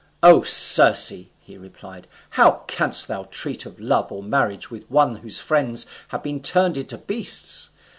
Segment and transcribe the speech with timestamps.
[0.23, 1.09] _']"O Circe,"
[1.41, 6.19] he replied, "how canst thou treat of love or marriage with one whose friends thou
[6.25, 7.69] hast turned into beasts?